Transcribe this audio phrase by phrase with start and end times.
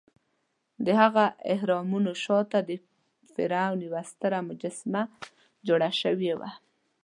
[0.87, 2.69] دهغه اهرامونو شاته د
[3.33, 5.01] فرعون یوه ستره مجسمه
[5.67, 6.51] جوړه شوې وه.